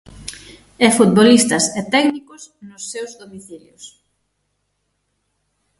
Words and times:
E 0.85 0.87
futbolistas 0.97 1.63
e 1.79 1.81
técnicos 1.93 2.41
nos 2.69 2.83
seus 2.91 3.11
domicilios. 3.21 3.83